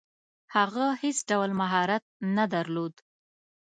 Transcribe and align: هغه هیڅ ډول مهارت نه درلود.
هغه 0.55 0.85
هیڅ 1.03 1.17
ډول 1.29 1.51
مهارت 1.61 2.03
نه 2.35 2.45
درلود. 2.53 2.93